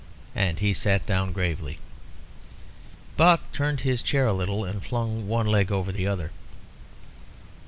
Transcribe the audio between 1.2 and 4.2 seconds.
gravely. Buck turned his